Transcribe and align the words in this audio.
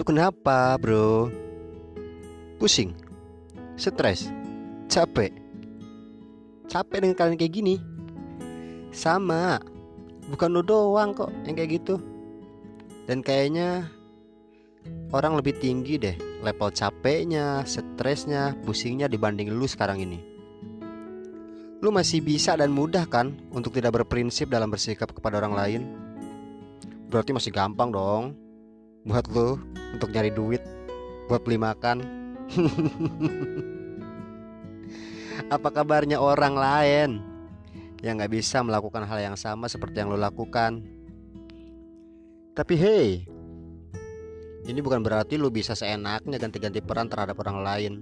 Lu 0.00 0.08
kenapa 0.08 0.80
bro? 0.80 1.28
Pusing? 2.56 2.96
Stres? 3.76 4.32
Capek? 4.88 5.28
Capek 6.72 7.04
dengan 7.04 7.12
kalian 7.20 7.36
kayak 7.36 7.52
gini? 7.52 7.76
Sama 8.96 9.60
Bukan 10.32 10.56
lu 10.56 10.64
doang 10.64 11.12
kok 11.12 11.28
yang 11.44 11.52
kayak 11.52 11.84
gitu 11.84 12.00
Dan 13.04 13.20
kayaknya 13.20 13.92
Orang 15.12 15.36
lebih 15.36 15.60
tinggi 15.60 16.00
deh 16.00 16.16
Level 16.40 16.72
capeknya, 16.72 17.60
stresnya, 17.68 18.56
pusingnya 18.64 19.04
dibanding 19.04 19.52
lu 19.52 19.68
sekarang 19.68 20.00
ini 20.00 20.16
Lu 21.84 21.92
masih 21.92 22.24
bisa 22.24 22.56
dan 22.56 22.72
mudah 22.72 23.04
kan 23.04 23.36
Untuk 23.52 23.76
tidak 23.76 24.00
berprinsip 24.00 24.48
dalam 24.48 24.72
bersikap 24.72 25.12
kepada 25.12 25.44
orang 25.44 25.52
lain 25.52 25.82
Berarti 27.12 27.36
masih 27.36 27.52
gampang 27.52 27.92
dong 27.92 28.32
Buat 29.04 29.28
lu 29.28 29.60
untuk 29.94 30.10
nyari 30.14 30.30
duit 30.30 30.62
Buat 31.30 31.46
beli 31.46 31.58
makan. 31.62 32.02
Apa 35.54 35.68
kabarnya 35.70 36.18
orang 36.18 36.54
lain 36.58 37.10
Yang 38.02 38.14
gak 38.26 38.32
bisa 38.34 38.58
melakukan 38.66 39.06
hal 39.06 39.18
yang 39.22 39.36
sama 39.38 39.70
seperti 39.70 40.02
yang 40.02 40.10
lu 40.10 40.18
lakukan? 40.18 40.82
Tapi 42.54 42.74
hey 42.74 43.06
Ini 44.66 44.78
bukan 44.82 45.00
berarti 45.00 45.38
lu 45.38 45.48
bisa 45.48 45.78
seenaknya 45.78 46.36
ganti-ganti 46.36 46.84
peran 46.84 47.08
terhadap 47.08 47.38
orang 47.40 47.64
lain. 47.64 47.92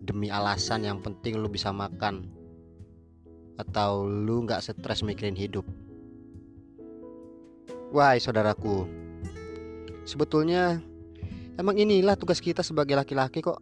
Demi 0.00 0.32
alasan 0.32 0.86
yang 0.86 0.98
penting 1.04 1.36
lu 1.36 1.46
bisa 1.50 1.70
makan. 1.70 2.24
Atau 3.60 4.08
lu 4.08 4.48
nggak 4.48 4.64
stres 4.64 5.04
mikirin 5.04 5.36
hidup? 5.36 5.66
Wahai 7.92 8.20
saudaraku, 8.20 8.84
sebetulnya 10.08 10.80
emang 11.60 11.76
inilah 11.76 12.16
tugas 12.16 12.40
kita 12.40 12.64
sebagai 12.64 12.96
laki-laki 12.96 13.44
kok. 13.44 13.60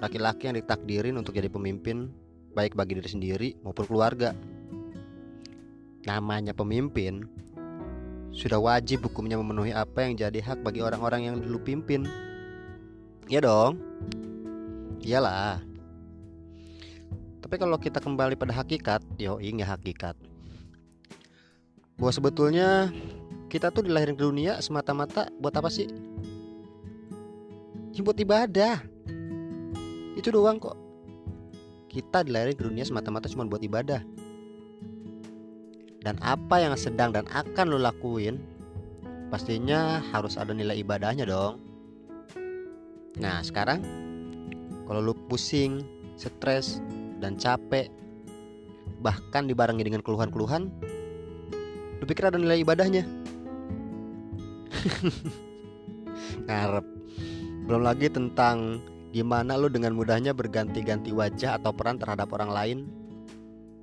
Laki-laki 0.00 0.48
yang 0.48 0.56
ditakdirin 0.56 1.20
untuk 1.20 1.36
jadi 1.36 1.52
pemimpin 1.52 2.08
baik 2.56 2.72
bagi 2.72 2.96
diri 2.96 3.10
sendiri 3.12 3.48
maupun 3.60 3.84
keluarga. 3.84 4.32
Namanya 6.08 6.56
pemimpin 6.56 7.28
sudah 8.32 8.56
wajib 8.56 9.04
hukumnya 9.04 9.36
memenuhi 9.36 9.76
apa 9.76 10.08
yang 10.08 10.16
jadi 10.16 10.40
hak 10.40 10.64
bagi 10.64 10.80
orang-orang 10.80 11.28
yang 11.28 11.36
dulu 11.38 11.60
pimpin. 11.60 12.08
Ya 13.28 13.44
dong. 13.44 13.78
Iyalah. 15.04 15.60
Tapi 17.44 17.54
kalau 17.60 17.76
kita 17.76 18.00
kembali 18.00 18.34
pada 18.34 18.56
hakikat, 18.56 19.04
yo 19.20 19.36
ini 19.38 19.60
hakikat. 19.60 20.16
Bahwa 22.00 22.10
sebetulnya 22.10 22.88
kita 23.52 23.68
tuh 23.68 23.84
dilahirin 23.84 24.16
ke 24.16 24.24
dunia 24.24 24.64
semata-mata 24.64 25.28
buat 25.36 25.52
apa 25.52 25.68
sih? 25.68 25.84
Ya 27.92 28.00
buat 28.00 28.16
ibadah. 28.16 28.80
Itu 30.16 30.32
doang 30.32 30.56
kok. 30.56 30.80
Kita 31.92 32.24
dilahirin 32.24 32.56
ke 32.56 32.64
dunia 32.64 32.88
semata-mata 32.88 33.28
cuma 33.28 33.44
buat 33.44 33.60
ibadah. 33.60 34.00
Dan 36.00 36.16
apa 36.24 36.64
yang 36.64 36.72
sedang 36.80 37.12
dan 37.12 37.28
akan 37.28 37.76
lo 37.76 37.76
lakuin 37.76 38.40
pastinya 39.28 40.00
harus 40.16 40.40
ada 40.40 40.56
nilai 40.56 40.80
ibadahnya 40.80 41.28
dong. 41.28 41.60
Nah, 43.20 43.44
sekarang 43.44 43.84
kalau 44.88 45.04
lu 45.04 45.14
pusing, 45.28 45.84
stres, 46.16 46.80
dan 47.20 47.36
capek 47.36 47.92
bahkan 49.04 49.44
dibarengi 49.44 49.84
dengan 49.84 50.00
keluhan-keluhan 50.00 50.72
lu 52.02 52.04
pikir 52.06 52.26
ada 52.26 52.38
nilai 52.38 52.66
ibadahnya 52.66 53.21
ngarep. 56.48 56.86
Belum 57.68 57.82
lagi 57.82 58.10
tentang 58.10 58.82
gimana 59.14 59.54
lu 59.54 59.70
dengan 59.70 59.94
mudahnya 59.94 60.34
berganti-ganti 60.34 61.14
wajah 61.14 61.60
atau 61.60 61.70
peran 61.70 62.00
terhadap 62.00 62.30
orang 62.34 62.50
lain. 62.50 62.78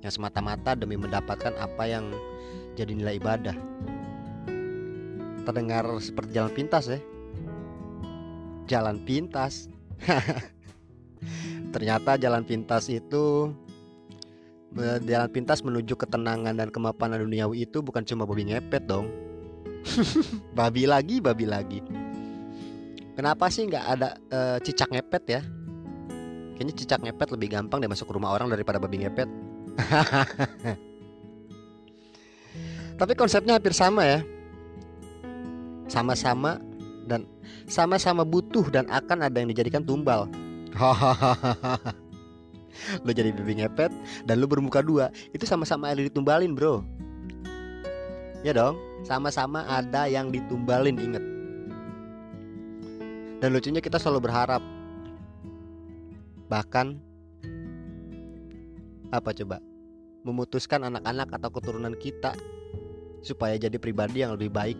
Yang 0.00 0.16
semata-mata 0.16 0.72
demi 0.72 0.96
mendapatkan 0.96 1.52
apa 1.60 1.84
yang 1.84 2.08
jadi 2.76 2.92
nilai 2.96 3.20
ibadah. 3.20 3.56
Terdengar 5.44 5.84
seperti 6.00 6.30
jalan 6.36 6.52
pintas 6.52 6.84
ya? 6.88 7.00
Jalan 8.68 8.96
pintas. 9.04 9.68
Ternyata 11.74 12.16
jalan 12.16 12.48
pintas 12.48 12.88
itu 12.88 13.52
Jalan 14.78 15.26
pintas 15.34 15.66
menuju 15.66 15.98
ketenangan 15.98 16.54
dan 16.54 16.70
kemapanan 16.70 17.26
duniawi 17.26 17.66
itu 17.66 17.82
bukan 17.82 18.06
cuma 18.06 18.22
babi 18.22 18.54
ngepet 18.54 18.86
dong 18.86 19.10
Babi 20.58 20.86
lagi, 20.86 21.20
babi 21.20 21.46
lagi. 21.48 21.80
Kenapa 23.16 23.50
sih 23.52 23.68
nggak 23.68 23.84
ada 23.84 24.16
uh, 24.32 24.58
cicak 24.64 24.88
ngepet 24.92 25.24
ya? 25.28 25.40
Kayaknya 26.56 26.74
cicak 26.76 27.00
ngepet 27.04 27.28
lebih 27.36 27.48
gampang 27.52 27.80
deh 27.80 27.90
masuk 27.90 28.08
ke 28.08 28.14
rumah 28.16 28.32
orang 28.32 28.48
daripada 28.48 28.80
babi 28.80 29.04
ngepet. 29.04 29.28
Tapi 33.00 33.12
konsepnya 33.16 33.56
hampir 33.56 33.74
sama 33.76 34.04
ya. 34.04 34.20
Sama-sama 35.90 36.60
dan 37.08 37.26
sama-sama 37.66 38.22
butuh 38.22 38.70
dan 38.70 38.86
akan 38.88 39.26
ada 39.26 39.40
yang 39.42 39.50
dijadikan 39.50 39.84
tumbal. 39.84 40.30
Lo 43.04 43.10
jadi 43.12 43.34
babi 43.34 43.60
ngepet 43.60 43.92
dan 44.24 44.40
lo 44.40 44.48
bermuka 44.48 44.80
dua. 44.80 45.12
Itu 45.34 45.44
sama-sama 45.44 45.92
ada 45.92 46.00
ditumbalin 46.00 46.56
bro. 46.56 46.80
Ya 48.40 48.56
dong 48.56 48.89
sama-sama 49.02 49.64
ada 49.66 50.06
yang 50.06 50.28
ditumbalin 50.28 50.96
inget 51.00 51.24
dan 53.40 53.56
lucunya 53.56 53.80
kita 53.80 53.96
selalu 53.96 54.28
berharap. 54.28 54.60
Bahkan 56.52 56.86
apa 59.10 59.30
coba? 59.32 59.64
Memutuskan 60.20 60.84
anak-anak 60.84 61.32
atau 61.40 61.48
keturunan 61.48 61.96
kita 61.96 62.36
supaya 63.24 63.56
jadi 63.56 63.80
pribadi 63.80 64.20
yang 64.20 64.36
lebih 64.36 64.52
baik 64.52 64.76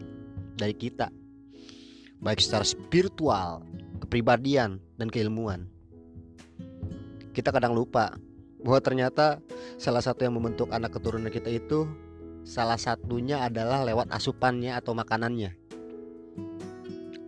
dari 0.60 0.76
kita. 0.76 1.08
Baik 2.20 2.44
secara 2.44 2.68
spiritual 2.68 3.64
kepribadian 4.04 4.76
dan 5.00 5.08
keilmuan. 5.08 5.64
Kita 7.32 7.48
kadang 7.48 7.72
lupa 7.72 8.12
bahwa 8.60 8.80
ternyata 8.84 9.40
salah 9.80 10.04
satu 10.04 10.28
yang 10.28 10.36
membentuk 10.36 10.68
anak 10.68 10.92
keturunan 10.92 11.32
kita 11.32 11.48
itu 11.48 11.88
salah 12.44 12.78
satunya 12.80 13.44
adalah 13.44 13.84
lewat 13.84 14.10
asupannya 14.12 14.76
atau 14.76 14.92
makanannya. 14.96 15.54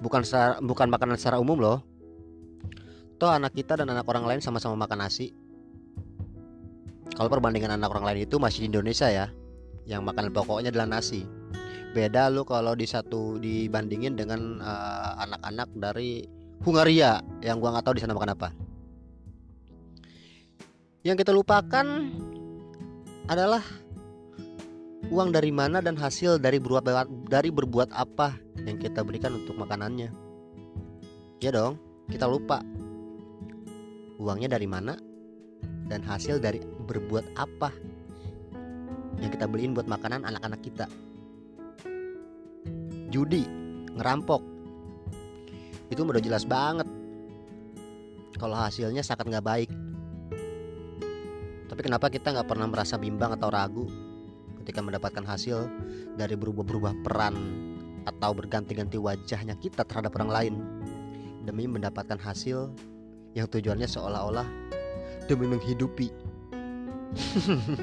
Bukan 0.03 0.23
secara, 0.27 0.59
bukan 0.59 0.91
makanan 0.91 1.15
secara 1.15 1.39
umum 1.39 1.59
loh. 1.63 1.79
Toh 3.23 3.31
anak 3.31 3.55
kita 3.55 3.79
dan 3.79 3.87
anak 3.87 4.03
orang 4.11 4.27
lain 4.27 4.41
sama-sama 4.43 4.75
makan 4.75 5.07
nasi. 5.07 5.31
Kalau 7.15 7.29
perbandingan 7.31 7.79
anak 7.79 7.95
orang 7.95 8.11
lain 8.11 8.27
itu 8.27 8.41
masih 8.43 8.67
di 8.67 8.75
Indonesia 8.75 9.07
ya, 9.07 9.31
yang 9.87 10.03
makanan 10.03 10.35
pokoknya 10.35 10.75
adalah 10.75 10.99
nasi. 10.99 11.23
Beda 11.93 12.33
lo 12.33 12.43
kalau 12.49 12.73
di 12.73 12.89
satu 12.89 13.37
dibandingin 13.37 14.17
dengan 14.17 14.59
eh, 14.59 15.13
anak-anak 15.29 15.69
uh, 15.71 15.79
dari 15.79 16.25
Hungaria 16.65 17.21
yang 17.45 17.61
gua 17.61 17.77
nggak 17.77 17.85
tahu 17.85 17.95
di 17.95 18.03
sana 18.03 18.17
makan 18.17 18.33
apa. 18.33 18.49
Yang 21.05 21.27
kita 21.27 21.33
lupakan 21.37 21.87
adalah 23.27 23.63
uang 25.11 25.35
dari 25.35 25.51
mana 25.51 25.83
dan 25.83 25.99
hasil 25.99 26.39
dari 26.39 26.63
berbuat 26.63 26.87
dari 27.27 27.51
berbuat 27.51 27.91
apa 27.91 28.39
yang 28.63 28.79
kita 28.79 29.03
berikan 29.03 29.35
untuk 29.35 29.59
makanannya. 29.59 30.15
Ya 31.43 31.51
dong, 31.51 31.81
kita 32.07 32.31
lupa. 32.31 32.63
Uangnya 34.23 34.55
dari 34.55 34.71
mana 34.71 34.95
dan 35.91 36.07
hasil 36.07 36.39
dari 36.39 36.63
berbuat 36.63 37.35
apa 37.35 37.75
yang 39.19 39.31
kita 39.35 39.51
beliin 39.51 39.75
buat 39.75 39.91
makanan 39.91 40.23
anak-anak 40.23 40.61
kita. 40.63 40.87
Judi, 43.11 43.45
ngerampok, 43.99 44.41
itu 45.91 46.01
udah 46.07 46.23
jelas 46.23 46.47
banget. 46.47 46.87
Kalau 48.39 48.57
hasilnya 48.57 49.03
sangat 49.03 49.29
nggak 49.29 49.45
baik. 49.45 49.71
Tapi 51.69 51.81
kenapa 51.83 52.09
kita 52.09 52.33
nggak 52.33 52.49
pernah 52.49 52.69
merasa 52.71 52.97
bimbang 52.97 53.37
atau 53.37 53.49
ragu 53.53 54.12
ketika 54.63 54.79
mendapatkan 54.79 55.27
hasil 55.27 55.67
dari 56.15 56.39
berubah-berubah 56.39 57.03
peran 57.03 57.35
atau 58.07 58.31
berganti-ganti 58.31 58.95
wajahnya 58.95 59.59
kita 59.59 59.83
terhadap 59.83 60.15
orang 60.23 60.31
lain 60.31 60.55
demi 61.43 61.67
mendapatkan 61.67 62.19
hasil 62.23 62.71
yang 63.35 63.51
tujuannya 63.51 63.91
seolah-olah 63.91 64.47
demi 65.27 65.51
menghidupi. 65.51 66.15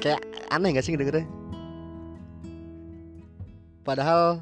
Kayak 0.00 0.24
aneh 0.48 0.72
gak 0.72 0.84
sih 0.88 0.96
dengernya? 0.96 1.28
Padahal 3.84 4.40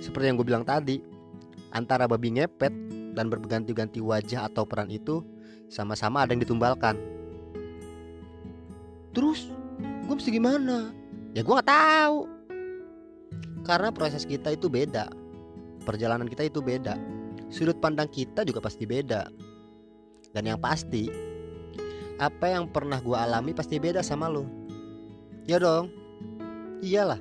seperti 0.00 0.32
yang 0.32 0.40
gue 0.40 0.48
bilang 0.48 0.64
tadi, 0.64 1.04
antara 1.76 2.08
babi 2.08 2.40
ngepet 2.40 2.72
dan 3.12 3.28
berganti-ganti 3.28 4.00
wajah 4.00 4.48
atau 4.48 4.64
peran 4.64 4.88
itu 4.88 5.20
sama-sama 5.68 6.24
ada 6.24 6.32
yang 6.32 6.40
ditumbalkan 6.40 7.19
terus 9.10 9.50
gue 9.80 10.14
mesti 10.14 10.30
gimana 10.30 10.94
ya 11.34 11.42
gue 11.42 11.54
nggak 11.54 11.70
tahu 11.70 12.40
Karena 13.60 13.92
proses 13.92 14.24
kita 14.24 14.50
itu 14.50 14.72
beda. 14.72 15.08
Perjalanan 15.84 16.28
kita 16.28 16.48
itu 16.48 16.64
beda. 16.64 16.96
Sudut 17.52 17.76
pandang 17.78 18.08
kita 18.08 18.42
juga 18.42 18.58
pasti 18.58 18.88
beda. 18.88 19.28
Dan 20.30 20.46
yang 20.46 20.60
pasti, 20.62 21.10
apa 22.20 22.46
yang 22.50 22.70
pernah 22.70 22.98
gue 23.02 23.16
alami 23.16 23.52
pasti 23.52 23.76
beda 23.76 24.00
sama 24.00 24.30
lo. 24.30 24.46
Ya 25.44 25.60
dong. 25.60 25.90
Iyalah. 26.80 27.20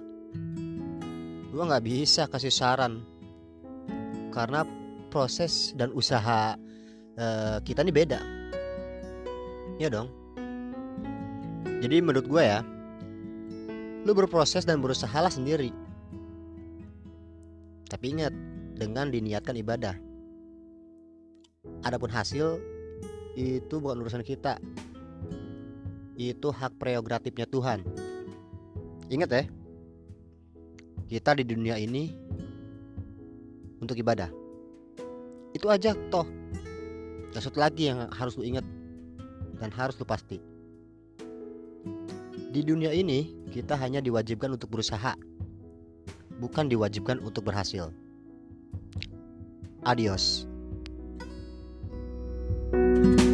Gue 1.50 1.64
nggak 1.66 1.86
bisa 1.86 2.30
kasih 2.30 2.54
saran 2.54 3.02
karena 4.30 4.62
proses 5.10 5.74
dan 5.74 5.90
usaha 5.92 6.54
uh, 7.18 7.58
kita 7.66 7.82
ini 7.82 7.92
beda. 7.92 8.20
Ya 9.82 9.90
dong. 9.90 10.19
Jadi 11.80 12.04
menurut 12.04 12.28
gue 12.28 12.44
ya, 12.44 12.60
lu 14.04 14.12
berproses 14.12 14.68
dan 14.68 14.84
berusaha 14.84 15.16
lah 15.16 15.32
sendiri. 15.32 15.72
Tapi 17.88 18.06
ingat, 18.20 18.36
dengan 18.80 19.12
diniatkan 19.12 19.60
ibadah. 19.60 19.96
Adapun 21.84 22.08
hasil 22.08 22.60
itu 23.36 23.76
bukan 23.80 24.00
urusan 24.04 24.24
kita. 24.24 24.60
Itu 26.20 26.52
hak 26.52 26.76
prerogatifnya 26.80 27.48
Tuhan. 27.48 27.84
Ingat 29.08 29.30
ya, 29.32 29.44
kita 31.08 31.36
di 31.40 31.44
dunia 31.48 31.80
ini 31.80 32.12
untuk 33.80 33.96
ibadah. 34.00 34.28
Itu 35.56 35.72
aja 35.72 35.96
toh. 36.12 36.28
Dan 37.30 37.42
lagi 37.56 37.88
yang 37.88 38.10
harus 38.12 38.36
lu 38.36 38.44
ingat 38.44 38.68
dan 39.60 39.72
harus 39.72 39.96
lu 39.96 40.04
pasti. 40.04 40.59
Di 42.50 42.62
dunia 42.66 42.90
ini 42.90 43.34
kita 43.54 43.78
hanya 43.78 44.02
diwajibkan 44.02 44.58
untuk 44.58 44.74
berusaha, 44.74 45.14
bukan 46.42 46.66
diwajibkan 46.70 47.22
untuk 47.22 47.46
berhasil. 47.50 47.94
Adios. 49.86 50.46
thank 52.70 53.22
you 53.22 53.29